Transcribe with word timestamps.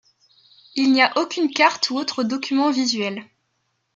Il 0.73 0.93
n'y 0.93 1.03
a 1.03 1.15
aucune 1.15 1.51
carte 1.51 1.91
ou 1.91 1.97
autre 1.99 2.23
document 2.23 2.71
visuel. 2.71 3.23